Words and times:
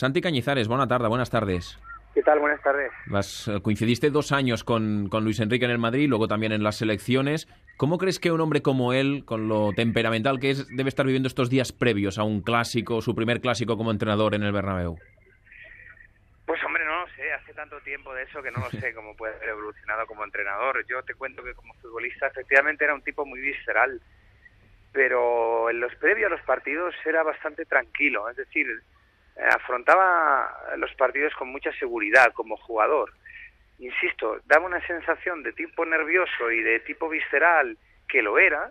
Santi 0.00 0.22
Cañizares, 0.22 0.66
buena 0.66 0.88
tarde, 0.88 1.08
buenas 1.08 1.28
tardes. 1.28 1.78
¿Qué 2.14 2.22
tal? 2.22 2.38
Buenas 2.38 2.62
tardes. 2.62 2.90
Eh, 3.48 3.60
coincidiste 3.60 4.08
dos 4.08 4.32
años 4.32 4.64
con, 4.64 5.10
con, 5.10 5.24
Luis 5.24 5.40
Enrique 5.40 5.66
en 5.66 5.70
el 5.70 5.76
Madrid, 5.76 6.08
luego 6.08 6.26
también 6.26 6.52
en 6.52 6.62
las 6.62 6.76
selecciones. 6.76 7.46
¿Cómo 7.76 7.98
crees 7.98 8.18
que 8.18 8.32
un 8.32 8.40
hombre 8.40 8.62
como 8.62 8.94
él, 8.94 9.26
con 9.26 9.46
lo 9.46 9.74
temperamental 9.74 10.40
que 10.40 10.52
es, 10.52 10.66
debe 10.74 10.88
estar 10.88 11.04
viviendo 11.04 11.26
estos 11.26 11.50
días 11.50 11.72
previos 11.72 12.18
a 12.18 12.22
un 12.22 12.40
clásico, 12.40 13.02
su 13.02 13.14
primer 13.14 13.42
clásico 13.42 13.76
como 13.76 13.90
entrenador 13.90 14.34
en 14.34 14.42
el 14.42 14.52
Bernabéu? 14.52 14.96
Pues 16.46 16.64
hombre, 16.64 16.82
no 16.86 17.00
lo 17.00 17.06
sé, 17.08 17.30
hace 17.34 17.52
tanto 17.52 17.78
tiempo 17.82 18.14
de 18.14 18.22
eso 18.22 18.42
que 18.42 18.50
no 18.52 18.60
lo 18.60 18.70
sé 18.70 18.94
cómo 18.94 19.14
puede 19.14 19.34
haber 19.34 19.50
evolucionado 19.50 20.06
como 20.06 20.24
entrenador. 20.24 20.82
Yo 20.88 21.02
te 21.02 21.12
cuento 21.12 21.44
que 21.44 21.52
como 21.52 21.74
futbolista 21.74 22.28
efectivamente 22.28 22.84
era 22.84 22.94
un 22.94 23.02
tipo 23.02 23.26
muy 23.26 23.40
visceral, 23.42 24.00
pero 24.92 25.68
en 25.68 25.78
los 25.78 25.94
previos 25.96 26.32
a 26.32 26.34
los 26.36 26.44
partidos 26.46 26.94
era 27.04 27.22
bastante 27.22 27.66
tranquilo, 27.66 28.30
es 28.30 28.36
decir, 28.38 28.66
afrontaba 29.50 30.74
los 30.76 30.92
partidos 30.94 31.34
con 31.34 31.48
mucha 31.48 31.72
seguridad 31.72 32.32
como 32.32 32.56
jugador. 32.56 33.12
Insisto, 33.78 34.40
daba 34.44 34.66
una 34.66 34.86
sensación 34.86 35.42
de 35.42 35.52
tipo 35.52 35.86
nervioso 35.86 36.50
y 36.50 36.62
de 36.62 36.80
tipo 36.80 37.08
visceral 37.08 37.78
que 38.08 38.22
lo 38.22 38.38
era, 38.38 38.70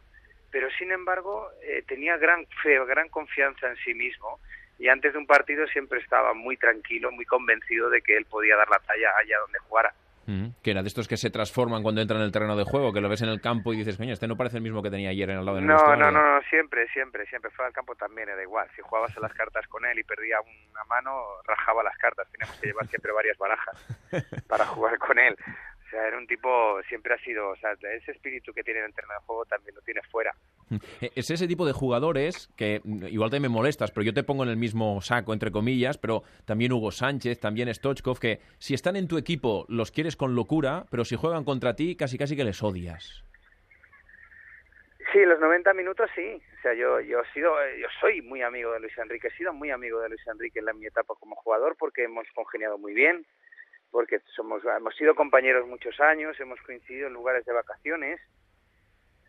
pero 0.51 0.69
sin 0.71 0.91
embargo 0.91 1.49
eh, 1.63 1.83
tenía 1.87 2.17
gran 2.17 2.45
fe, 2.61 2.83
gran 2.85 3.09
confianza 3.09 3.69
en 3.69 3.75
sí 3.77 3.93
mismo 3.93 4.39
y 4.77 4.87
antes 4.87 5.13
de 5.13 5.19
un 5.19 5.27
partido 5.27 5.67
siempre 5.67 5.99
estaba 5.99 6.33
muy 6.33 6.57
tranquilo, 6.57 7.11
muy 7.11 7.25
convencido 7.25 7.89
de 7.89 8.01
que 8.01 8.15
él 8.15 8.25
podía 8.25 8.55
dar 8.55 8.69
la 8.69 8.79
talla 8.79 9.09
allá 9.17 9.39
donde 9.39 9.59
jugara 9.59 9.93
que 10.61 10.71
era 10.71 10.81
de 10.81 10.87
estos 10.87 11.07
que 11.07 11.17
se 11.17 11.29
transforman 11.29 11.83
cuando 11.83 12.01
entran 12.01 12.19
en 12.19 12.25
el 12.25 12.31
terreno 12.31 12.55
de 12.55 12.63
juego, 12.63 12.93
que 12.93 13.01
lo 13.01 13.09
ves 13.09 13.21
en 13.21 13.29
el 13.29 13.41
campo 13.41 13.73
y 13.73 13.77
dices, 13.77 13.97
coño, 13.97 14.13
este 14.13 14.27
no 14.27 14.35
parece 14.35 14.57
el 14.57 14.63
mismo 14.63 14.81
que 14.81 14.89
tenía 14.89 15.09
ayer 15.09 15.29
en 15.29 15.39
el 15.39 15.45
lado 15.45 15.57
del 15.57 15.67
no, 15.67 15.95
no, 15.95 16.11
no, 16.11 16.11
no, 16.11 16.41
siempre, 16.49 16.87
siempre, 16.89 17.25
siempre. 17.27 17.51
Fuera 17.51 17.67
del 17.67 17.75
campo 17.75 17.95
también 17.95 18.29
era 18.29 18.41
igual. 18.41 18.67
Si 18.75 18.81
jugabas 18.81 19.15
a 19.17 19.19
las 19.21 19.33
cartas 19.33 19.67
con 19.67 19.85
él 19.85 19.97
y 19.99 20.03
perdía 20.03 20.37
una 20.41 20.83
mano, 20.85 21.11
rajaba 21.45 21.83
las 21.83 21.97
cartas. 21.97 22.27
Teníamos 22.31 22.59
que 22.59 22.67
llevar 22.67 22.87
siempre 22.87 23.11
varias 23.11 23.37
barajas 23.37 24.07
para 24.47 24.65
jugar 24.65 24.97
con 24.97 25.17
él. 25.19 25.35
O 25.89 25.91
sea, 25.91 26.07
era 26.07 26.19
un 26.19 26.27
tipo, 26.27 26.79
siempre 26.87 27.15
ha 27.15 27.17
sido, 27.17 27.49
o 27.49 27.55
sea, 27.55 27.71
ese 27.71 28.11
espíritu 28.11 28.53
que 28.53 28.61
tiene 28.63 28.81
en 28.81 28.85
el 28.85 28.93
terreno 28.93 29.15
de 29.15 29.25
juego 29.25 29.43
también 29.45 29.73
lo 29.73 29.81
tiene 29.81 30.01
fuera. 30.11 30.35
Es 31.15 31.31
ese 31.31 31.47
tipo 31.47 31.65
de 31.65 31.73
jugadores 31.73 32.47
que 32.55 32.79
mm, 32.83 33.07
igual 33.07 33.31
te 33.31 33.39
me 33.39 33.49
molestas, 33.49 33.89
pero 33.89 34.03
yo 34.03 34.13
te 34.13 34.21
pongo 34.21 34.43
en 34.43 34.49
el 34.49 34.57
mismo 34.57 35.01
saco, 35.01 35.33
entre 35.33 35.49
comillas, 35.49 35.97
pero 35.97 36.21
también 36.45 36.73
Hugo 36.73 36.91
Sánchez, 36.91 37.39
también 37.39 37.73
Stochkov, 37.73 38.19
que 38.19 38.39
si 38.59 38.75
están 38.75 38.97
en 38.97 39.07
tu 39.07 39.17
equipo 39.17 39.65
los 39.67 39.89
quieres 39.89 40.15
con 40.15 40.35
locura, 40.35 40.85
pero 40.91 41.05
si 41.05 41.15
juegan 41.15 41.43
contra 41.43 41.75
ti 41.75 41.95
casi 41.95 42.19
casi 42.19 42.35
que 42.35 42.43
les 42.43 42.61
odias. 42.61 43.25
Sí, 45.11 45.25
los 45.25 45.39
90 45.39 45.73
minutos 45.73 46.07
sí. 46.13 46.39
O 46.59 46.61
sea, 46.61 46.75
yo, 46.75 46.99
yo, 46.99 47.21
he 47.21 47.33
sido, 47.33 47.51
yo 47.79 47.87
soy 47.99 48.21
muy 48.21 48.43
amigo 48.43 48.71
de 48.73 48.79
Luis 48.81 48.95
Enrique, 48.95 49.29
he 49.29 49.37
sido 49.37 49.53
muy 49.53 49.71
amigo 49.71 49.99
de 50.01 50.09
Luis 50.09 50.21
Enrique 50.27 50.59
en 50.59 50.65
la, 50.65 50.73
mi 50.73 50.85
etapa 50.85 51.15
como 51.19 51.35
jugador 51.35 51.75
porque 51.79 52.03
hemos 52.03 52.27
congeniado 52.35 52.77
muy 52.77 52.93
bien 52.93 53.25
porque 53.91 54.19
somos, 54.35 54.63
hemos 54.65 54.95
sido 54.95 55.15
compañeros 55.15 55.67
muchos 55.67 55.99
años, 55.99 56.39
hemos 56.39 56.61
coincidido 56.61 57.07
en 57.07 57.13
lugares 57.13 57.45
de 57.45 57.53
vacaciones, 57.53 58.19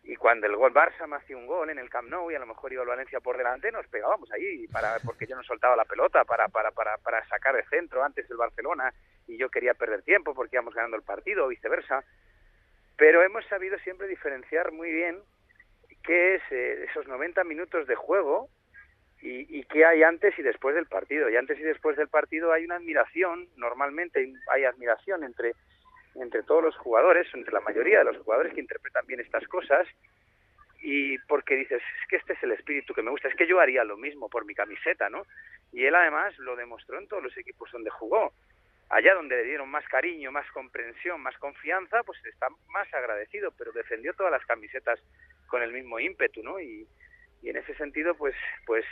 y 0.03 0.15
cuando 0.15 0.47
el 0.47 0.55
gol 0.55 0.73
Barça 0.73 1.07
me 1.07 1.17
hacía 1.17 1.37
un 1.37 1.45
gol 1.45 1.69
en 1.69 1.77
el 1.77 1.89
Camp 1.89 2.09
Nou 2.09 2.31
y 2.31 2.35
a 2.35 2.39
lo 2.39 2.47
mejor 2.47 2.73
iba 2.73 2.81
el 2.81 2.89
Valencia 2.89 3.19
por 3.19 3.37
delante, 3.37 3.71
nos 3.71 3.87
pegábamos 3.87 4.31
ahí 4.31 4.67
para 4.67 4.97
porque 5.05 5.27
yo 5.27 5.35
no 5.35 5.43
soltaba 5.43 5.75
la 5.75 5.85
pelota 5.85 6.25
para, 6.25 6.47
para, 6.47 6.71
para, 6.71 6.97
para 6.97 7.25
sacar 7.27 7.55
el 7.55 7.65
centro 7.69 8.03
antes 8.03 8.27
del 8.27 8.37
Barcelona 8.37 8.91
y 9.27 9.37
yo 9.37 9.49
quería 9.49 9.75
perder 9.75 10.01
tiempo 10.01 10.33
porque 10.33 10.55
íbamos 10.55 10.73
ganando 10.73 10.97
el 10.97 11.03
partido 11.03 11.45
o 11.45 11.49
viceversa. 11.49 12.03
Pero 12.97 13.21
hemos 13.21 13.45
sabido 13.45 13.77
siempre 13.79 14.07
diferenciar 14.07 14.71
muy 14.71 14.91
bien 14.91 15.19
qué 16.03 16.35
es 16.35 16.41
eh, 16.49 16.85
esos 16.89 17.07
90 17.07 17.43
minutos 17.43 17.85
de 17.85 17.95
juego 17.95 18.49
y, 19.21 19.59
y 19.59 19.63
qué 19.65 19.85
hay 19.85 20.03
antes 20.03 20.37
y 20.37 20.41
después 20.41 20.75
del 20.75 20.87
partido. 20.87 21.29
Y 21.29 21.37
antes 21.37 21.59
y 21.59 21.63
después 21.63 21.97
del 21.97 22.07
partido 22.07 22.51
hay 22.51 22.65
una 22.65 22.75
admiración, 22.75 23.47
normalmente 23.57 24.33
hay 24.51 24.63
admiración 24.65 25.23
entre, 25.23 25.53
entre 26.15 26.43
todos 26.43 26.63
los 26.63 26.75
jugadores, 26.77 27.27
entre 27.33 27.53
la 27.53 27.61
mayoría 27.61 27.99
de 27.99 28.05
los 28.05 28.17
jugadores 28.17 28.53
que 28.53 28.61
interpretan 28.61 29.05
bien 29.05 29.19
estas 29.19 29.47
cosas, 29.47 29.87
y 30.83 31.17
porque 31.27 31.55
dices, 31.55 31.81
es 32.01 32.07
que 32.07 32.15
este 32.15 32.33
es 32.33 32.43
el 32.43 32.53
espíritu 32.53 32.93
que 32.93 33.03
me 33.03 33.11
gusta, 33.11 33.27
es 33.27 33.35
que 33.35 33.45
yo 33.45 33.59
haría 33.59 33.83
lo 33.83 33.97
mismo 33.97 34.29
por 34.29 34.45
mi 34.45 34.55
camiseta, 34.55 35.09
¿no? 35.09 35.25
Y 35.71 35.85
él 35.85 35.93
además 35.93 36.37
lo 36.39 36.55
demostró 36.55 36.97
en 36.97 37.07
todos 37.07 37.21
los 37.21 37.37
equipos 37.37 37.71
donde 37.71 37.91
jugó. 37.91 38.33
Allá 38.89 39.13
donde 39.13 39.37
le 39.37 39.43
dieron 39.43 39.69
más 39.69 39.87
cariño, 39.87 40.31
más 40.31 40.49
comprensión, 40.51 41.21
más 41.21 41.37
confianza, 41.37 42.03
pues 42.03 42.19
está 42.25 42.47
más 42.69 42.93
agradecido, 42.93 43.53
pero 43.57 43.71
defendió 43.71 44.13
todas 44.13 44.31
las 44.31 44.45
camisetas 44.45 44.99
con 45.47 45.61
el 45.61 45.71
mismo 45.71 45.99
ímpetu, 45.99 46.43
¿no? 46.43 46.59
Y, 46.59 46.85
y 47.41 47.49
en 47.49 47.57
ese 47.57 47.73
sentido, 47.75 48.15
pues, 48.15 48.35
pues 48.65 48.83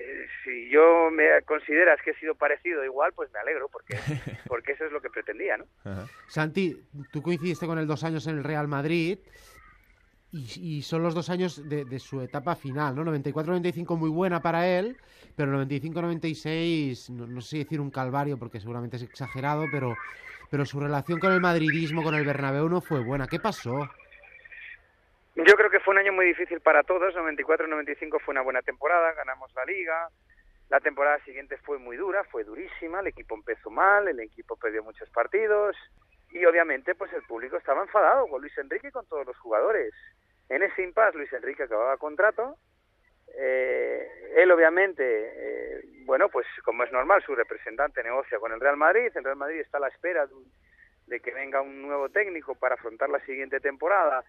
eh, 0.00 0.26
si 0.44 0.70
yo 0.70 1.10
me 1.10 1.42
consideras 1.42 2.00
que 2.02 2.12
he 2.12 2.14
sido 2.14 2.34
parecido 2.34 2.82
igual, 2.84 3.12
pues 3.14 3.30
me 3.32 3.38
alegro, 3.38 3.68
porque, 3.68 3.96
porque 4.48 4.72
eso 4.72 4.86
es 4.86 4.92
lo 4.92 5.00
que 5.00 5.10
pretendía, 5.10 5.58
¿no? 5.58 5.66
Santi, 6.26 6.76
tú 7.12 7.20
coincidiste 7.22 7.66
con 7.66 7.78
él 7.78 7.86
dos 7.86 8.02
años 8.04 8.26
en 8.26 8.38
el 8.38 8.44
Real 8.44 8.66
Madrid 8.66 9.18
y, 10.32 10.82
son 10.82 11.02
los 11.02 11.14
dos 11.14 11.28
años 11.28 11.68
de, 11.68 11.98
su 11.98 12.20
etapa 12.20 12.54
final, 12.54 12.94
¿no? 12.94 13.04
94-95 13.04 13.96
muy 13.96 14.08
buena 14.08 14.40
para 14.40 14.66
él, 14.66 14.96
pero 15.36 15.52
95-96, 15.60 17.10
no, 17.10 17.26
no, 17.26 17.40
sé 17.40 17.48
si 17.48 17.58
decir 17.58 17.80
un 17.80 17.90
calvario 17.90 18.38
porque 18.38 18.60
seguramente 18.60 18.96
es 18.96 19.02
exagerado, 19.02 19.66
pero, 19.70 19.96
pero 20.48 20.64
su 20.64 20.80
relación 20.80 21.18
con 21.18 21.32
el 21.32 21.40
madridismo, 21.40 22.02
con 22.02 22.14
el 22.14 22.24
Bernabéu 22.24 22.68
no 22.68 22.80
fue 22.80 23.00
buena. 23.00 23.26
¿Qué 23.26 23.40
pasó? 23.40 23.90
Yo 25.46 25.56
creo 25.56 25.70
que 25.70 25.80
fue 25.80 25.92
un 25.92 25.98
año 25.98 26.12
muy 26.12 26.26
difícil 26.26 26.60
para 26.60 26.82
todos. 26.82 27.14
94-95 27.14 28.20
fue 28.20 28.32
una 28.32 28.42
buena 28.42 28.60
temporada, 28.62 29.12
ganamos 29.12 29.50
la 29.54 29.64
liga. 29.64 30.08
La 30.68 30.80
temporada 30.80 31.18
siguiente 31.24 31.56
fue 31.58 31.78
muy 31.78 31.96
dura, 31.96 32.24
fue 32.24 32.44
durísima. 32.44 33.00
El 33.00 33.06
equipo 33.06 33.34
empezó 33.36 33.70
mal, 33.70 34.06
el 34.08 34.20
equipo 34.20 34.56
perdió 34.56 34.84
muchos 34.84 35.08
partidos 35.10 35.76
y 36.32 36.44
obviamente 36.44 36.94
pues 36.94 37.12
el 37.12 37.22
público 37.22 37.56
estaba 37.56 37.82
enfadado 37.82 38.28
con 38.28 38.40
Luis 38.40 38.56
Enrique 38.58 38.88
y 38.88 38.92
con 38.92 39.06
todos 39.06 39.26
los 39.26 39.36
jugadores. 39.38 39.94
En 40.48 40.62
ese 40.62 40.82
impasse 40.82 41.16
Luis 41.16 41.32
Enrique 41.32 41.62
acababa 41.62 41.96
contrato. 41.96 42.56
Eh, 43.34 44.34
él 44.36 44.50
obviamente, 44.50 45.02
eh, 45.04 45.80
bueno, 46.04 46.28
pues 46.28 46.46
como 46.64 46.84
es 46.84 46.92
normal, 46.92 47.22
su 47.24 47.34
representante 47.34 48.02
negocia 48.02 48.38
con 48.38 48.52
el 48.52 48.60
Real 48.60 48.76
Madrid. 48.76 49.10
El 49.14 49.24
Real 49.24 49.36
Madrid 49.36 49.60
está 49.60 49.78
a 49.78 49.82
la 49.82 49.88
espera 49.88 50.28
de 51.06 51.20
que 51.20 51.32
venga 51.32 51.62
un 51.62 51.80
nuevo 51.80 52.10
técnico 52.10 52.54
para 52.54 52.74
afrontar 52.74 53.08
la 53.08 53.24
siguiente 53.24 53.58
temporada 53.58 54.22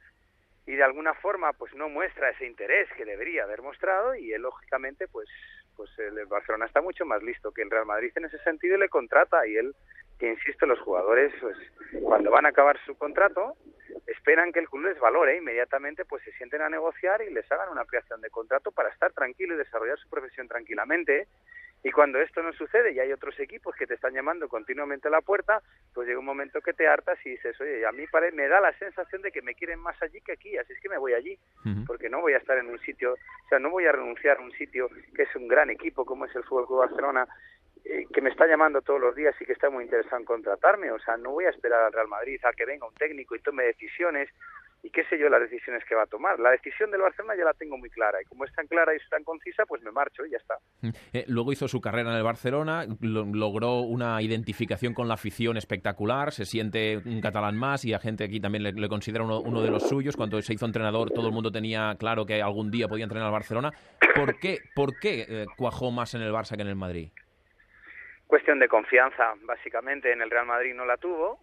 y 0.66 0.76
de 0.76 0.84
alguna 0.84 1.14
forma 1.16 1.54
pues 1.54 1.74
no 1.76 1.90
muestra 1.90 2.30
ese 2.30 2.46
interés 2.46 2.88
que 2.96 3.06
debería 3.06 3.44
haber 3.44 3.62
mostrado 3.62 4.16
y 4.16 4.34
él 4.34 4.42
lógicamente 4.42 5.08
pues 5.08 5.28
pues 5.76 5.90
el 6.00 6.26
Barcelona 6.26 6.66
está 6.66 6.82
mucho 6.82 7.06
más 7.06 7.24
listo 7.24 7.52
que 7.52 7.64
el 7.64 7.72
Real 7.72 7.86
Madrid 7.86 8.12
en 8.16 8.26
ese 8.26 8.38
sentido 8.40 8.76
y 8.76 8.80
le 8.80 8.90
contrata 8.90 9.48
y 9.48 9.56
él 9.56 9.74
que 10.20 10.30
insisto 10.30 10.66
los 10.66 10.80
jugadores 10.82 11.34
pues 11.42 11.58
cuando 12.04 12.30
van 12.30 12.46
a 12.46 12.50
acabar 12.50 12.78
su 12.86 12.96
contrato 12.96 13.56
esperan 14.06 14.52
que 14.52 14.60
el 14.60 14.70
club 14.70 14.86
les 14.86 15.00
valore 15.00 15.38
inmediatamente 15.38 16.06
pues 16.06 16.24
se 16.24 16.32
sienten 16.34 16.62
a 16.62 16.70
negociar 16.70 17.22
y 17.24 17.34
les 17.34 17.52
hagan 17.52 17.70
una 17.70 17.82
ampliación 17.82 18.22
de 18.22 18.30
contrato 18.30 18.72
para 18.72 18.90
estar 18.90 19.12
tranquilo 19.14 19.56
y 19.56 19.58
desarrollar 19.58 19.98
su 19.98 20.10
profesión 20.10 20.48
tranquilamente 20.48 21.28
y 21.84 21.92
cuando 21.92 22.20
esto 22.20 22.44
no 22.44 22.54
sucede 22.54 22.94
y 22.94 23.00
hay 23.00 23.12
otros 23.12 23.40
equipos 23.40 23.76
que 23.76 23.88
te 23.88 23.96
están 23.96 24.14
llamando 24.14 24.48
continuamente 24.48 25.08
a 25.08 25.12
la 25.12 25.22
puerta, 25.22 25.62
pues 25.94 26.08
llega 26.08 26.20
un 26.20 26.26
momento 26.26 26.62
que 26.62 26.74
te 26.74 26.88
hartas 26.88 27.18
y 27.26 27.32
dices, 27.32 27.60
oye, 27.60 27.86
a 27.86 27.92
mí 27.92 28.06
me 28.34 28.48
da 28.48 28.62
la 28.62 28.78
sensación 28.78 29.22
de 29.24 29.32
que 29.32 29.42
me 29.42 29.56
quieren 29.56 29.80
más 29.80 30.00
allí 30.02 30.22
que 30.22 30.34
aquí, 30.34 30.58
así 30.58 30.74
es 30.74 30.80
que 30.80 30.90
me 30.90 31.00
voy 31.00 31.14
allí, 31.14 31.38
porque 31.88 32.10
no 32.10 32.22
voy 32.22 32.34
a 32.34 32.38
estar 32.38 32.58
en 32.58 32.68
un 32.68 32.80
sitio, 32.80 33.14
o 33.14 33.50
sea, 33.50 33.58
no 33.58 33.72
voy 33.72 33.86
a 33.86 33.92
renunciar 33.92 34.38
a 34.38 34.42
un 34.42 34.52
sitio 34.52 34.90
que 35.16 35.24
es 35.24 35.36
un 35.36 35.48
gran 35.48 35.70
equipo 35.72 36.06
como 36.06 36.26
es 36.26 36.36
el 36.36 36.44
Fútbol 36.44 36.68
Club 36.68 36.80
Barcelona, 36.80 37.28
eh, 37.84 38.06
que 38.14 38.22
me 38.22 38.30
está 38.30 38.46
llamando 38.46 38.82
todos 38.82 39.02
los 39.02 39.16
días 39.16 39.36
y 39.40 39.46
que 39.46 39.54
está 39.54 39.72
muy 39.72 39.86
interesado 39.86 40.18
en 40.18 40.26
contratarme, 40.26 40.92
o 40.92 41.00
sea, 41.00 41.18
no 41.18 41.32
voy 41.32 41.46
a 41.46 41.50
esperar 41.50 41.82
al 41.82 41.94
Real 41.94 42.08
Madrid 42.08 42.40
a 42.44 42.54
que 42.54 42.66
venga 42.66 42.88
un 42.88 42.94
técnico 42.94 43.36
y 43.36 43.40
tome 43.40 43.64
decisiones 43.64 44.30
y 44.84 44.90
qué 44.90 45.04
sé 45.06 45.20
yo 45.20 45.30
las 45.30 45.42
decisiones 45.42 45.84
que 45.86 45.96
va 45.96 46.04
a 46.04 46.08
tomar. 46.08 46.40
La 46.40 46.52
decisión 46.52 46.90
del 46.92 47.02
Barcelona 47.02 47.36
ya 47.36 47.44
la 47.44 47.54
tengo 47.54 47.78
muy 47.78 47.90
clara 47.90 48.22
y 48.22 48.26
como 48.26 48.46
es 48.46 48.54
tan 48.54 48.68
clara 48.68 48.94
y 48.94 48.98
es 48.98 49.10
tan 49.10 49.24
concisa, 49.24 49.66
pues 49.66 49.82
me 49.84 49.92
marcho 49.92 50.26
y 50.26 50.32
ya 50.32 50.38
está. 50.38 50.56
Mm. 50.82 50.90
Eh, 51.14 51.26
luego 51.28 51.52
hizo 51.52 51.68
su 51.68 51.80
carrera 51.80 52.12
en 52.12 52.18
el 52.18 52.24
Barcelona, 52.24 52.86
logró 53.02 53.82
una 53.82 54.22
identificación 54.22 54.94
con 54.94 55.08
la 55.08 55.16
afición 55.16 55.58
espectacular, 55.58 56.32
se 56.32 56.46
siente 56.46 56.98
un 56.98 57.22
catalán 57.22 57.58
más 57.58 57.86
y 57.86 57.94
a 57.94 58.00
gente 58.00 58.24
aquí 58.24 58.40
también 58.40 58.64
le, 58.64 58.90
considera 58.90 59.24
uno, 59.24 59.62
de 59.62 59.70
los 59.70 59.88
suyos. 59.88 60.18
Cuando 60.18 60.42
se 60.42 60.54
hizo 60.54 60.66
entrenador 60.66 61.12
todo 61.12 61.28
el 61.28 61.34
mundo 61.34 61.52
tenía 61.52 61.96
claro 62.00 62.26
que 62.26 62.42
algún 62.42 62.72
día 62.72 62.88
podía 62.88 63.04
entrenar 63.04 63.28
al 63.28 63.34
Barcelona. 63.34 63.72
¿Por 64.16 64.40
qué, 64.40 64.58
por 64.76 65.00
qué 65.00 65.26
eh, 65.28 65.46
cuajó 65.58 65.92
más 65.92 66.16
en 66.16 66.22
el 66.22 66.32
Barça 66.32 66.56
que 66.56 66.64
en 66.64 66.68
el 66.68 66.76
Madrid? 66.76 67.12
Cuestión 68.26 68.60
de 68.60 68.68
confianza, 68.68 69.34
básicamente. 69.44 70.12
En 70.12 70.22
el 70.22 70.30
Real 70.30 70.46
Madrid 70.46 70.74
no 70.74 70.86
la 70.86 70.98
tuvo, 70.98 71.40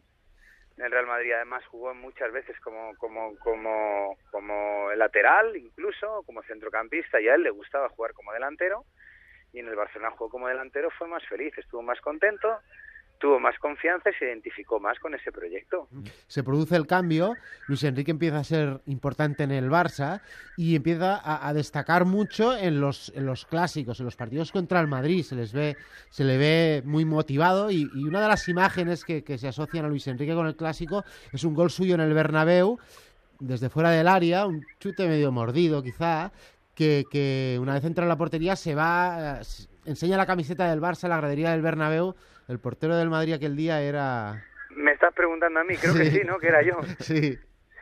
el 0.81 0.91
Real 0.91 1.07
Madrid 1.07 1.33
además 1.33 1.65
jugó 1.67 1.95
muchas 1.95 2.33
veces 2.33 2.59
como, 2.61 2.95
como, 2.97 3.37
como, 3.39 4.17
como 4.31 4.93
lateral, 4.95 5.57
incluso 5.57 6.23
como 6.25 6.43
centrocampista, 6.43 7.21
y 7.21 7.29
a 7.29 7.35
él 7.35 7.43
le 7.43 7.51
gustaba 7.51 7.89
jugar 7.89 8.13
como 8.13 8.33
delantero. 8.33 8.85
Y 9.53 9.61
en 9.61 9.69
el 9.69 9.77
Barcelona 9.77 10.11
jugó 10.11 10.31
como 10.31 10.49
delantero, 10.49 10.91
fue 10.91 11.09
más 11.09 11.27
feliz, 11.27 11.57
estuvo 11.57 11.83
más 11.83 12.01
contento. 12.01 12.59
Tuvo 13.19 13.39
más 13.41 13.59
confianza 13.59 14.11
y 14.11 14.15
se 14.15 14.27
identificó 14.27 14.81
más 14.81 14.99
con 14.99 15.15
ese 15.15 15.33
proyecto. 15.33 15.89
Se 16.27 16.43
produce 16.43 16.77
el 16.77 16.87
cambio, 16.87 17.35
Luis 17.67 17.83
Enrique 17.85 18.11
empieza 18.11 18.39
a 18.39 18.45
ser 18.45 18.81
importante 18.87 19.43
en 19.43 19.51
el 19.51 19.71
Barça 19.71 20.21
y 20.57 20.77
empieza 20.77 21.21
a, 21.25 21.53
destacar 21.53 22.05
mucho 22.05 22.57
en 22.57 22.81
los, 22.81 23.13
en 23.15 23.27
los 23.27 23.45
clásicos, 23.45 24.01
en 24.01 24.07
los 24.07 24.17
partidos 24.17 24.53
contra 24.53 24.81
el 24.81 24.87
Madrid, 24.87 25.23
se 25.23 25.35
les 25.35 25.53
ve, 25.53 25.77
se 26.11 26.25
le 26.25 26.39
ve 26.39 26.83
muy 26.85 27.05
motivado 27.05 27.71
y, 27.71 27.85
una 28.09 28.21
de 28.23 28.29
las 28.29 28.49
imágenes 28.49 29.05
que, 29.05 29.23
que, 29.23 29.37
se 29.39 29.49
asocian 29.49 29.85
a 29.85 29.89
Luis 29.89 30.07
Enrique 30.07 30.35
con 30.35 30.47
el 30.47 30.57
clásico 30.57 31.05
es 31.33 31.45
un 31.45 31.55
gol 31.55 31.71
suyo 31.71 31.95
en 31.95 32.01
el 32.01 32.15
Bernabéu 32.15 32.79
desde 33.41 33.69
fuera 33.69 33.91
del 33.91 34.09
área, 34.09 34.47
un 34.47 34.65
chute 34.81 35.07
medio 35.07 35.31
mordido 35.31 35.83
quizá, 35.83 36.33
que, 36.79 37.05
que 37.11 37.59
una 37.61 37.75
vez 37.75 37.85
entra 37.85 38.05
en 38.05 38.09
la 38.09 38.17
portería 38.17 38.55
se 38.55 38.77
va, 38.77 39.41
enseña 39.85 40.17
la 40.17 40.27
camiseta 40.27 40.71
del 40.71 40.81
Barça, 40.81 41.09
la 41.09 41.17
gradería 41.19 41.51
del 41.51 41.61
Bernabéu 41.61 42.15
el 42.49 42.59
portero 42.59 42.97
del 42.97 43.11
Madrid 43.11 43.35
aquel 43.35 43.57
día 43.57 43.81
era... 43.83 44.43
Me 44.71 44.93
estás 44.93 45.13
preguntando 45.13 45.61
a 45.61 45.65
mí, 45.65 45.77
creo 45.77 45.93
que 45.93 46.07
sí, 46.07 46.23
¿no? 46.25 46.39
Que 46.39 46.49
era 46.49 46.63
yo. 46.63 46.81
sí. 46.99 47.37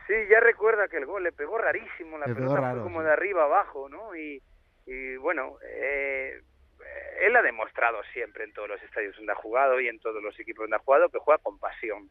Sí, 0.07 0.13
ya 0.29 0.39
recuerda 0.39 0.87
que 0.87 0.97
el 0.97 1.05
gol 1.05 1.23
le 1.23 1.31
pegó 1.31 1.57
rarísimo, 1.57 2.17
la 2.17 2.25
pelota 2.25 2.71
fue 2.73 2.83
como 2.83 3.03
de 3.03 3.11
arriba 3.11 3.43
abajo, 3.43 3.89
¿no? 3.89 4.15
Y, 4.15 4.41
bueno, 5.19 5.57
eh, 5.63 6.41
él 7.21 7.35
ha 7.35 7.41
demostrado 7.41 8.01
siempre 8.13 8.45
en 8.45 8.53
todos 8.53 8.69
los 8.69 8.81
estadios 8.83 9.15
donde 9.17 9.33
ha 9.33 9.35
jugado 9.35 9.79
y 9.81 9.87
en 9.87 9.99
todos 9.99 10.23
los 10.23 10.37
equipos 10.39 10.63
donde 10.63 10.77
ha 10.77 10.79
jugado 10.79 11.09
que 11.09 11.19
juega 11.19 11.41
con 11.43 11.59
pasión. 11.59 12.09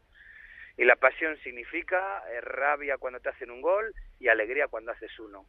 Y 0.76 0.84
la 0.84 0.96
pasión 0.96 1.36
significa 1.38 2.22
eh, 2.30 2.40
rabia 2.42 2.98
cuando 2.98 3.20
te 3.20 3.30
hacen 3.30 3.50
un 3.50 3.62
gol 3.62 3.94
y 4.18 4.28
alegría 4.28 4.68
cuando 4.68 4.92
haces 4.92 5.18
uno. 5.18 5.46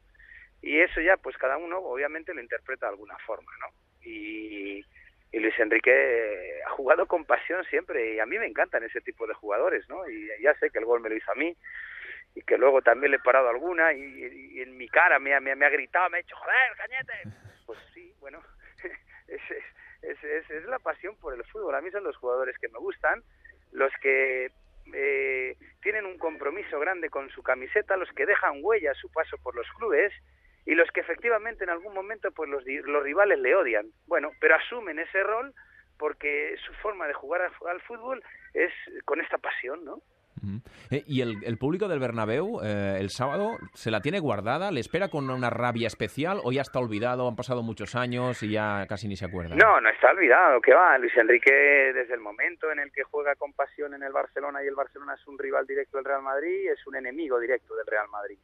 Y 0.62 0.80
eso 0.80 1.02
ya, 1.02 1.18
pues 1.18 1.38
cada 1.38 1.58
uno 1.58 1.80
obviamente 1.80 2.34
lo 2.34 2.42
interpreta 2.42 2.88
de 2.88 2.94
alguna 2.94 3.18
forma, 3.20 3.52
¿no? 3.60 3.68
Y, 4.02 4.86
Luis 5.34 5.60
Enrique 5.60 6.62
ha 6.66 6.72
jugado 6.72 7.06
con 7.06 7.24
pasión 7.24 7.64
siempre 7.66 8.16
y 8.16 8.20
a 8.20 8.26
mí 8.26 8.40
me 8.40 8.48
encantan 8.48 8.84
ese 8.84 9.02
tipo 9.02 9.28
de 9.28 9.36
jugadores, 9.36 9.88
¿no? 9.88 10.10
Y 10.10 10.28
ya 10.42 10.56
sé 10.56 10.72
que 10.72 10.80
el 10.80 10.86
gol 10.86 11.00
me 11.00 11.10
lo 11.10 11.16
hizo 11.16 11.32
a 11.32 11.36
mí 11.36 11.56
y 12.34 12.42
que 12.42 12.58
luego 12.58 12.82
también 12.82 13.12
le 13.12 13.18
he 13.18 13.22
parado 13.22 13.48
alguna 13.50 13.94
y, 13.94 14.60
en 14.60 14.76
mi 14.78 14.90
cara 14.90 15.20
me, 15.20 15.40
me, 15.40 15.66
ha 15.66 15.70
gritado, 15.70 16.10
me 16.10 16.18
ha 16.18 16.22
dicho, 16.22 16.36
joder, 16.36 16.76
cañete. 16.76 17.38
Pues 17.68 17.78
sí, 17.94 18.12
bueno, 18.20 18.42
es, 19.28 19.42
es, 20.02 20.24
es, 20.24 20.50
es, 20.50 20.66
la 20.66 20.80
pasión 20.80 21.16
por 21.18 21.36
el 21.36 21.44
fútbol. 21.46 21.76
A 21.76 21.82
mí 21.82 21.92
son 21.92 22.04
los 22.04 22.18
jugadores 22.18 22.58
que 22.58 22.70
me 22.70 22.80
gustan, 22.80 23.22
los 23.74 23.92
que 24.02 24.52
eh, 24.94 25.56
tienen 25.82 26.06
un 26.06 26.18
compromiso 26.18 26.80
grande 26.80 27.10
con 27.10 27.30
su 27.30 27.44
camiseta, 27.44 27.96
los 27.96 28.12
que 28.14 28.26
dejan 28.26 28.60
huella 28.64 28.94
su 28.96 29.12
paso 29.12 29.38
por 29.38 29.56
los 29.56 29.68
clubes 29.74 30.12
y 30.68 30.76
los 30.76 30.92
que 30.92 31.00
efectivamente 31.00 31.64
en 31.64 31.70
algún 31.70 31.94
momento 31.94 32.30
pues 32.32 32.50
los, 32.50 32.64
los 32.66 33.04
rivales 33.04 33.40
le 33.40 33.56
odian. 33.56 33.88
Bueno, 34.06 34.32
pero 34.40 34.56
asumen 34.56 35.00
ese 35.00 35.24
rol 35.24 35.54
porque 35.98 36.56
su 36.66 36.74
forma 36.74 37.08
de 37.08 37.14
jugar 37.14 37.42
al, 37.42 37.82
fútbol 37.82 38.22
es 38.54 38.72
con 39.06 39.22
esta 39.22 39.38
pasión, 39.38 39.84
¿no? 39.86 40.02
Eh, 40.92 41.04
¿Y 41.08 41.22
el, 41.22 41.58
público 41.58 41.88
del 41.88 42.00
Bernabéu 42.00 42.62
eh, 42.62 42.98
el 43.00 43.10
sábado 43.10 43.58
se 43.74 43.90
la 43.90 44.02
tiene 44.02 44.20
guardada? 44.20 44.70
¿Le 44.70 44.82
espera 44.82 45.08
con 45.08 45.30
una 45.30 45.50
rabia 45.50 45.88
especial 45.88 46.40
o 46.44 46.52
ya 46.52 46.62
está 46.62 46.80
olvidado? 46.80 47.28
Han 47.28 47.36
pasado 47.36 47.64
muchos 47.64 47.96
años 47.96 48.44
y 48.44 48.52
ya 48.52 48.86
casi 48.88 49.08
ni 49.08 49.16
se 49.16 49.26
acuerda. 49.26 49.56
No, 49.56 49.82
no 49.82 49.90
está 49.90 50.12
olvidado. 50.12 50.62
¿Qué 50.62 50.74
va? 50.74 50.98
Luis 51.00 51.16
Enrique, 51.18 51.52
desde 51.52 52.14
el 52.14 52.20
momento 52.20 52.72
en 52.72 52.80
el 52.80 52.92
que 52.92 53.04
juega 53.04 53.36
con 53.36 53.54
pasión 53.54 53.96
en 53.96 54.04
el 54.04 54.12
Barcelona 54.12 54.64
y 54.64 54.68
el 54.68 54.76
Barcelona 54.76 55.16
es 55.16 55.26
un 55.28 55.40
rival 55.40 55.66
directo 55.66 55.98
del 55.98 56.06
Real 56.06 56.22
Madrid, 56.22 56.70
es 56.72 56.86
un 56.86 56.98
enemigo 56.98 57.40
directo 57.40 57.76
del 57.76 57.88
Real 57.88 58.08
Madrid. 58.10 58.38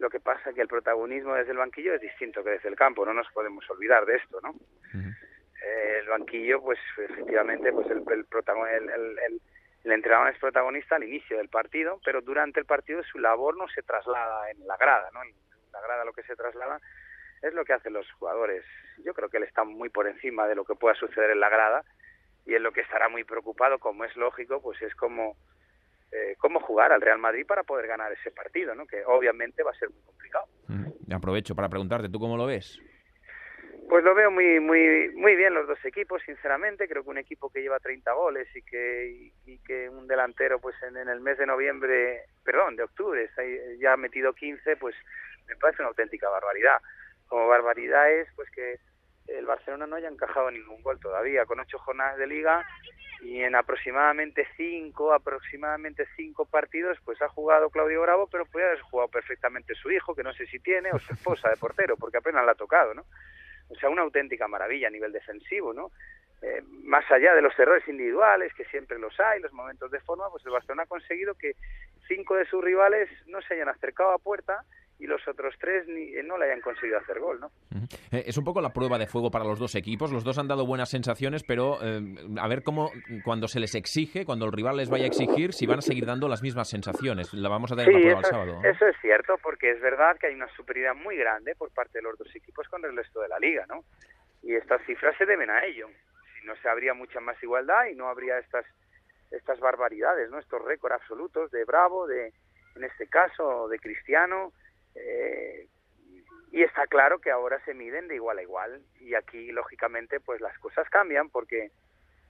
Lo 0.00 0.08
que 0.08 0.18
pasa 0.18 0.48
es 0.48 0.54
que 0.56 0.62
el 0.62 0.68
protagonismo 0.68 1.34
desde 1.34 1.52
el 1.52 1.58
banquillo 1.58 1.92
es 1.94 2.00
distinto 2.00 2.42
que 2.42 2.50
desde 2.50 2.70
el 2.70 2.74
campo, 2.74 3.04
no 3.04 3.12
nos 3.12 3.30
podemos 3.32 3.68
olvidar 3.68 4.06
de 4.06 4.16
esto, 4.16 4.40
¿no? 4.40 4.54
Eh, 4.94 5.98
el 6.00 6.08
banquillo, 6.08 6.62
pues 6.62 6.78
efectivamente, 6.96 7.70
pues 7.70 7.86
el, 7.90 8.02
el, 8.08 8.90
el, 8.90 9.18
el, 9.18 9.40
el 9.84 9.92
entrenador 9.92 10.32
es 10.32 10.38
protagonista 10.38 10.96
al 10.96 11.04
inicio 11.04 11.36
del 11.36 11.50
partido, 11.50 12.00
pero 12.02 12.22
durante 12.22 12.60
el 12.60 12.64
partido 12.64 13.02
su 13.04 13.18
labor 13.18 13.58
no 13.58 13.68
se 13.68 13.82
traslada 13.82 14.50
en 14.50 14.66
la 14.66 14.78
grada, 14.78 15.10
¿no? 15.12 15.22
En 15.22 15.34
la 15.70 15.82
grada 15.82 16.06
lo 16.06 16.14
que 16.14 16.22
se 16.22 16.34
traslada 16.34 16.80
es 17.42 17.52
lo 17.52 17.66
que 17.66 17.74
hacen 17.74 17.92
los 17.92 18.10
jugadores. 18.12 18.64
Yo 19.04 19.12
creo 19.12 19.28
que 19.28 19.36
él 19.36 19.42
está 19.42 19.64
muy 19.64 19.90
por 19.90 20.06
encima 20.06 20.48
de 20.48 20.54
lo 20.54 20.64
que 20.64 20.76
pueda 20.76 20.94
suceder 20.94 21.30
en 21.30 21.40
la 21.40 21.50
grada 21.50 21.84
y 22.46 22.54
en 22.54 22.62
lo 22.62 22.72
que 22.72 22.80
estará 22.80 23.10
muy 23.10 23.24
preocupado, 23.24 23.78
como 23.78 24.06
es 24.06 24.16
lógico, 24.16 24.62
pues 24.62 24.80
es 24.80 24.94
como 24.94 25.36
eh, 26.12 26.34
cómo 26.38 26.60
jugar 26.60 26.92
al 26.92 27.00
Real 27.00 27.18
Madrid 27.18 27.46
para 27.46 27.62
poder 27.62 27.86
ganar 27.86 28.12
ese 28.12 28.30
partido, 28.30 28.74
¿no? 28.74 28.86
que 28.86 29.04
obviamente 29.04 29.62
va 29.62 29.70
a 29.70 29.78
ser 29.78 29.90
muy 29.90 30.02
complicado. 30.02 30.46
Mm, 30.68 31.12
aprovecho 31.14 31.54
para 31.54 31.68
preguntarte, 31.68 32.08
¿tú 32.08 32.18
cómo 32.18 32.36
lo 32.36 32.46
ves? 32.46 32.80
Pues 33.88 34.04
lo 34.04 34.14
veo 34.14 34.30
muy 34.30 34.60
muy 34.60 35.10
muy 35.16 35.34
bien 35.34 35.52
los 35.52 35.66
dos 35.66 35.84
equipos, 35.84 36.22
sinceramente. 36.24 36.86
Creo 36.86 37.02
que 37.02 37.10
un 37.10 37.18
equipo 37.18 37.50
que 37.50 37.60
lleva 37.60 37.80
30 37.80 38.12
goles 38.12 38.46
y 38.54 38.62
que 38.62 39.32
y, 39.44 39.58
que 39.64 39.88
un 39.88 40.06
delantero, 40.06 40.60
pues 40.60 40.76
en, 40.84 40.96
el 40.96 41.20
mes 41.20 41.38
de 41.38 41.46
noviembre, 41.46 42.22
perdón, 42.44 42.76
de 42.76 42.84
octubre, 42.84 43.24
está 43.24 43.42
ya 43.80 43.94
ha 43.94 43.96
metido 43.96 44.32
15, 44.32 44.76
pues 44.76 44.94
me 45.48 45.56
parece 45.56 45.82
una 45.82 45.88
auténtica 45.88 46.28
barbaridad. 46.28 46.78
Como 47.26 47.48
barbaridad 47.48 48.12
es, 48.12 48.28
pues 48.36 48.48
que 48.50 48.78
el 49.36 49.46
Barcelona 49.46 49.86
no 49.86 49.96
haya 49.96 50.08
encajado 50.08 50.50
ningún 50.50 50.82
gol 50.82 50.98
todavía, 51.00 51.46
con 51.46 51.60
ocho 51.60 51.78
jornadas 51.78 52.18
de 52.18 52.26
liga 52.26 52.66
y 53.22 53.42
en 53.42 53.54
aproximadamente 53.54 54.46
cinco, 54.56 55.12
aproximadamente 55.12 56.06
cinco 56.16 56.46
partidos, 56.46 56.98
pues 57.04 57.20
ha 57.22 57.28
jugado 57.28 57.70
Claudio 57.70 58.02
Bravo, 58.02 58.28
pero 58.28 58.46
puede 58.46 58.66
haber 58.66 58.80
jugado 58.80 59.10
perfectamente 59.10 59.74
su 59.74 59.90
hijo, 59.90 60.14
que 60.14 60.22
no 60.22 60.32
sé 60.32 60.46
si 60.46 60.58
tiene, 60.58 60.90
o 60.92 60.98
su 60.98 61.12
esposa 61.12 61.50
de 61.50 61.56
portero, 61.56 61.96
porque 61.96 62.18
apenas 62.18 62.44
la 62.44 62.52
ha 62.52 62.56
tocado, 62.56 62.94
¿no? 62.94 63.04
O 63.68 63.74
sea, 63.76 63.88
una 63.88 64.02
auténtica 64.02 64.48
maravilla 64.48 64.88
a 64.88 64.90
nivel 64.90 65.12
defensivo, 65.12 65.72
¿no? 65.72 65.90
Eh, 66.42 66.62
más 66.84 67.04
allá 67.10 67.34
de 67.34 67.42
los 67.42 67.56
errores 67.58 67.86
individuales, 67.86 68.54
que 68.54 68.64
siempre 68.64 68.98
los 68.98 69.18
hay, 69.20 69.40
los 69.40 69.52
momentos 69.52 69.90
de 69.90 70.00
forma, 70.00 70.30
pues 70.30 70.44
el 70.46 70.52
Barcelona 70.52 70.84
ha 70.84 70.86
conseguido 70.86 71.34
que 71.34 71.54
cinco 72.08 72.36
de 72.36 72.46
sus 72.46 72.64
rivales 72.64 73.10
no 73.26 73.42
se 73.42 73.54
hayan 73.54 73.68
acercado 73.68 74.12
a 74.12 74.18
puerta 74.18 74.64
y 75.00 75.06
los 75.06 75.26
otros 75.26 75.54
tres 75.58 75.86
ni, 75.88 76.14
eh, 76.14 76.22
no 76.22 76.36
le 76.36 76.44
hayan 76.44 76.60
conseguido 76.60 76.98
hacer 76.98 77.18
gol, 77.18 77.40
¿no? 77.40 77.50
Eh, 78.12 78.24
es 78.26 78.36
un 78.36 78.44
poco 78.44 78.60
la 78.60 78.70
prueba 78.70 78.98
de 78.98 79.06
fuego 79.06 79.30
para 79.30 79.46
los 79.46 79.58
dos 79.58 79.74
equipos. 79.74 80.12
Los 80.12 80.24
dos 80.24 80.38
han 80.38 80.46
dado 80.46 80.66
buenas 80.66 80.90
sensaciones, 80.90 81.42
pero 81.42 81.78
eh, 81.82 82.00
a 82.38 82.46
ver 82.48 82.62
cómo 82.62 82.90
cuando 83.24 83.48
se 83.48 83.60
les 83.60 83.74
exige, 83.74 84.26
cuando 84.26 84.44
el 84.44 84.52
rival 84.52 84.76
les 84.76 84.90
vaya 84.90 85.04
a 85.04 85.06
exigir, 85.06 85.54
si 85.54 85.66
van 85.66 85.78
a 85.78 85.82
seguir 85.82 86.04
dando 86.04 86.28
las 86.28 86.42
mismas 86.42 86.68
sensaciones. 86.68 87.32
La 87.32 87.48
vamos 87.48 87.72
a 87.72 87.76
tener 87.76 87.92
la 87.92 87.98
prueba 87.98 88.18
el 88.20 88.24
sábado. 88.26 88.60
Eso 88.62 88.86
es 88.86 88.96
cierto, 89.00 89.36
porque 89.42 89.70
es 89.70 89.80
verdad 89.80 90.18
que 90.18 90.26
hay 90.26 90.34
una 90.34 90.48
superioridad 90.54 90.94
muy 90.94 91.16
grande 91.16 91.54
por 91.54 91.72
parte 91.72 91.98
de 91.98 92.02
los 92.02 92.18
dos 92.18 92.28
equipos 92.36 92.68
con 92.68 92.84
el 92.84 92.94
resto 92.94 93.22
de 93.22 93.28
la 93.28 93.38
liga, 93.38 93.64
¿no? 93.66 93.84
Y 94.42 94.54
estas 94.54 94.84
cifras 94.84 95.16
se 95.16 95.24
deben 95.24 95.48
a 95.48 95.64
ello. 95.64 95.88
Si 96.38 96.46
no 96.46 96.54
se 96.56 96.68
habría 96.68 96.92
mucha 96.92 97.20
más 97.20 97.42
igualdad 97.42 97.86
y 97.90 97.94
no 97.94 98.08
habría 98.08 98.38
estas 98.38 98.66
estas 99.30 99.60
barbaridades, 99.60 100.28
¿no? 100.28 100.38
Estos 100.38 100.60
récords 100.62 100.96
absolutos 100.96 101.50
de 101.52 101.64
Bravo, 101.64 102.06
de 102.06 102.32
en 102.76 102.84
este 102.84 103.06
caso 103.06 103.68
de 103.68 103.78
Cristiano 103.78 104.52
eh, 104.94 105.66
y 106.52 106.62
está 106.62 106.86
claro 106.86 107.20
que 107.20 107.30
ahora 107.30 107.62
se 107.64 107.74
miden 107.74 108.08
de 108.08 108.16
igual 108.16 108.38
a 108.38 108.42
igual 108.42 108.82
y 109.00 109.14
aquí 109.14 109.52
lógicamente 109.52 110.20
pues 110.20 110.40
las 110.40 110.58
cosas 110.58 110.88
cambian 110.90 111.30
porque 111.30 111.70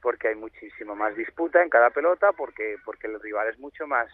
porque 0.03 0.29
hay 0.29 0.35
muchísimo 0.35 0.95
más 0.95 1.15
disputa 1.17 1.63
en 1.63 1.71
cada 1.71 1.91
pelota 1.91 2.33
porque 2.33 2.77
porque 2.85 3.07
el 3.07 3.21
rival 3.21 3.49
es 3.49 3.59
mucho 3.59 3.87
más 3.87 4.11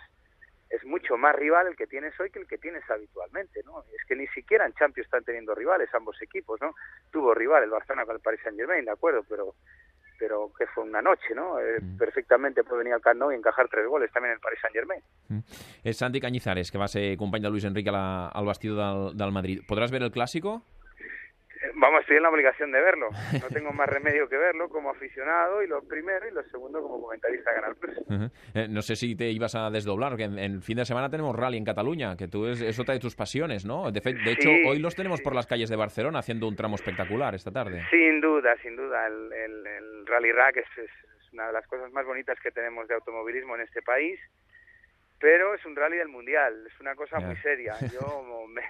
es 0.71 0.85
mucho 0.85 1.17
más 1.17 1.35
rival 1.35 1.69
el 1.69 1.77
que 1.77 1.87
tienes 1.87 2.19
hoy 2.19 2.31
que 2.31 2.41
el 2.41 2.49
que 2.49 2.59
tienes 2.59 2.89
habitualmente, 2.91 3.63
¿no? 3.65 3.85
Es 3.97 4.05
que 4.07 4.17
ni 4.17 4.27
siquiera 4.29 4.67
en 4.67 4.73
Champions 4.75 5.07
están 5.07 5.25
teniendo 5.25 5.55
rivales 5.55 5.93
ambos 5.95 6.21
equipos, 6.21 6.61
¿no? 6.61 6.75
Tuvo 7.13 7.35
rival 7.35 7.63
el 7.63 7.71
Barcelona 7.71 8.05
con 8.05 8.17
el 8.17 8.23
Paris 8.23 8.41
Saint-Germain, 8.43 8.85
de 8.85 8.91
acuerdo, 8.91 9.25
pero 9.29 9.55
pero 10.19 10.51
que 10.59 10.67
fue 10.67 10.85
una 10.85 11.03
noche, 11.03 11.35
¿no? 11.35 11.59
Eh, 11.59 11.81
mm. 11.81 11.97
Perfectamente 11.99 12.65
puede 12.65 12.79
venir 12.79 12.95
al 12.95 13.01
Camp 13.01 13.19
Nou 13.21 13.33
y 13.33 13.35
encajar 13.35 13.69
tres 13.69 13.87
goles 13.87 14.11
también 14.13 14.33
en 14.33 14.37
el 14.37 14.41
Paris 14.41 14.59
Saint-Germain. 14.63 15.01
Mm. 15.29 15.39
Es 15.85 15.97
Santi 15.97 16.21
Cañizares, 16.21 16.71
que 16.71 16.79
va 16.79 16.85
a 16.85 16.89
ser 16.89 17.17
de 17.17 17.51
Luis 17.51 17.65
Enrique 17.65 17.91
al 17.91 18.47
vestido 18.47 18.77
del, 18.77 19.17
del 19.17 19.33
Madrid. 19.33 19.63
¿Podrás 19.67 19.91
ver 19.91 20.03
el 20.03 20.11
clásico? 20.11 20.63
Vamos, 21.79 22.01
estoy 22.01 22.17
en 22.17 22.23
la 22.23 22.31
obligación 22.31 22.73
de 22.73 22.81
verlo. 22.81 23.11
No 23.11 23.49
tengo 23.49 23.71
más 23.73 23.87
remedio 23.87 24.29
que 24.29 24.37
verlo 24.39 24.69
como 24.71 24.91
aficionado 24.91 25.63
y 25.63 25.67
lo 25.67 25.87
primero 25.87 26.27
y 26.27 26.33
lo 26.33 26.43
segundo 26.45 26.81
como 26.81 27.03
comentarista 27.03 27.51
de 27.51 27.57
Canal 27.57 27.77
Plus. 27.77 27.99
Eh, 28.55 28.67
no 28.71 28.81
sé 28.81 28.97
si 28.97 29.15
te 29.15 29.29
ibas 29.31 29.55
a 29.55 29.71
desdoblar, 29.71 30.13
porque 30.13 30.25
en, 30.25 30.39
el 30.39 30.63
fin 30.63 30.79
de 30.79 30.87
semana 30.87 31.11
tenemos 31.11 31.37
rally 31.37 31.59
en 31.59 31.65
Cataluña, 31.65 32.17
que 32.17 32.29
tú 32.29 32.47
es, 32.47 32.79
otra 32.79 32.95
de 32.95 33.01
tus 33.01 33.15
pasiones, 33.15 33.67
¿no? 33.67 33.93
De, 33.93 34.01
hecho, 34.27 34.49
hoy 34.67 34.79
los 34.79 34.95
tenemos 34.95 35.21
por 35.21 35.35
las 35.35 35.47
calles 35.47 35.69
de 35.69 35.77
Barcelona 35.77 36.21
haciendo 36.21 36.49
un 36.49 36.57
tramo 36.57 36.77
espectacular 36.77 37.35
esta 37.35 37.51
tarde. 37.51 37.83
Sin 37.91 38.23
duda, 38.23 38.57
sin 38.63 38.75
duda. 38.75 39.07
El, 39.07 40.07
Rally 40.07 40.33
Rack 40.33 40.57
es, 40.57 40.91
una 41.33 41.49
de 41.49 41.53
las 41.53 41.67
cosas 41.67 41.93
más 41.93 42.07
bonitas 42.07 42.39
que 42.41 42.51
tenemos 42.53 42.89
de 42.89 42.95
automovilismo 42.95 43.55
en 43.57 43.63
este 43.63 43.83
país 43.83 44.19
pero 45.19 45.55
es 45.55 45.65
un 45.65 45.75
rally 45.75 45.97
del 45.97 46.09
mundial, 46.09 46.67
es 46.67 46.79
una 46.79 46.95
cosa 46.95 47.19
muy 47.21 47.35
seria. 47.37 47.75
Yo 47.91 48.23
me, 48.49 48.63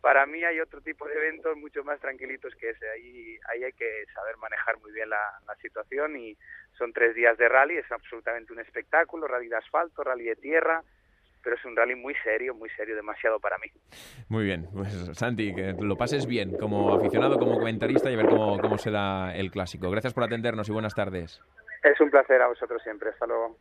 para 0.00 0.26
mí 0.26 0.44
hay 0.44 0.60
otro 0.60 0.80
tipo 0.80 1.06
de 1.06 1.14
eventos 1.14 1.56
mucho 1.56 1.82
más 1.84 2.00
tranquilitos 2.00 2.54
que 2.56 2.70
ese. 2.70 2.88
Ahí, 2.88 3.38
ahí 3.50 3.64
hay 3.64 3.72
que 3.72 4.04
saber 4.14 4.36
manejar 4.36 4.78
muy 4.78 4.92
bien 4.92 5.10
la, 5.10 5.18
situación 5.60 6.16
y 6.16 6.36
son 6.76 6.92
tres 6.92 7.14
días 7.14 7.36
de 7.38 7.48
rally, 7.48 7.76
es 7.76 7.90
absolutamente 7.90 8.52
un 8.52 8.60
espectáculo, 8.60 9.26
rally 9.26 9.48
de 9.48 9.56
asfalto, 9.56 10.04
rally 10.04 10.24
de 10.24 10.36
tierra, 10.36 10.82
pero 11.42 11.56
es 11.56 11.64
un 11.64 11.74
rally 11.74 11.94
muy 11.94 12.14
serio, 12.22 12.54
muy 12.54 12.68
serio, 12.70 12.94
demasiado 12.94 13.40
para 13.40 13.56
mí. 13.58 13.66
Muy 14.28 14.44
bien, 14.44 14.68
pues 14.72 14.92
Santi, 15.14 15.54
que 15.54 15.74
lo 15.80 15.96
pases 15.96 16.26
bien 16.26 16.56
como 16.56 16.94
aficionado, 16.94 17.38
como 17.38 17.58
comentarista 17.58 18.10
y 18.10 18.14
a 18.14 18.18
ver 18.18 18.26
cómo, 18.26 18.60
cómo 18.60 18.78
se 18.78 18.90
da 18.90 19.34
el 19.34 19.50
clásico. 19.50 19.90
Gracias 19.90 20.12
por 20.12 20.24
atendernos 20.24 20.68
y 20.68 20.72
buenas 20.72 20.94
tardes. 20.94 21.40
Es 21.82 22.00
un 22.00 22.10
placer 22.10 22.42
a 22.42 22.48
vosotros 22.48 22.82
siempre. 22.82 23.10
Hasta 23.10 23.26
luego. 23.26 23.56